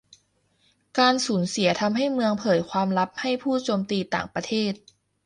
[0.99, 4.73] การสูญเสียทำให้เมืองเผยความลับให้ผู้โจมตีต่างประเทศ